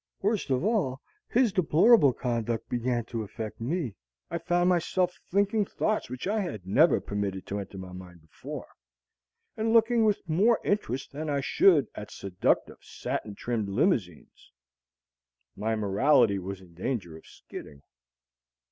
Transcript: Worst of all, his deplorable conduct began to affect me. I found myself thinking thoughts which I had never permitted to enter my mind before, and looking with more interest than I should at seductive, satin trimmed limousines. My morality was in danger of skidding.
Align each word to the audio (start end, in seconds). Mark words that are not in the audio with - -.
Worst 0.23 0.49
of 0.49 0.63
all, 0.63 0.99
his 1.29 1.53
deplorable 1.53 2.11
conduct 2.11 2.67
began 2.69 3.05
to 3.05 3.21
affect 3.21 3.61
me. 3.61 3.93
I 4.31 4.39
found 4.39 4.67
myself 4.67 5.19
thinking 5.29 5.63
thoughts 5.63 6.09
which 6.09 6.25
I 6.25 6.39
had 6.39 6.65
never 6.65 6.99
permitted 6.99 7.45
to 7.45 7.59
enter 7.59 7.77
my 7.77 7.91
mind 7.91 8.21
before, 8.21 8.65
and 9.55 9.73
looking 9.73 10.03
with 10.03 10.27
more 10.27 10.59
interest 10.63 11.11
than 11.11 11.29
I 11.29 11.41
should 11.41 11.85
at 11.93 12.09
seductive, 12.09 12.79
satin 12.81 13.35
trimmed 13.35 13.69
limousines. 13.69 14.51
My 15.55 15.75
morality 15.75 16.39
was 16.39 16.61
in 16.61 16.73
danger 16.73 17.15
of 17.15 17.27
skidding. 17.27 17.83